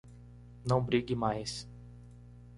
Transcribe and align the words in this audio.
Não 0.65 0.81
brigue 0.83 1.13
mais 1.13 1.69